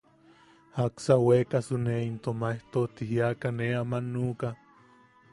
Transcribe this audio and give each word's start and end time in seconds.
Jaksa 0.75 1.17
weekasu 1.25 1.77
nee 1.83 1.99
into 2.07 2.31
maejto 2.43 2.81
ti 2.95 3.03
jiaka 3.11 3.47
nee 3.57 3.73
aman 3.81 4.05
nuʼuka. 4.13 4.49